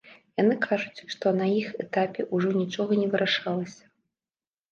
Яны 0.41 0.53
кажуць, 0.61 1.03
што 1.15 1.33
на 1.41 1.49
іх 1.59 1.67
этапе 1.83 2.25
ўжо 2.37 2.49
нічога 2.61 2.91
не 3.01 3.05
вырашалася. 3.13 3.83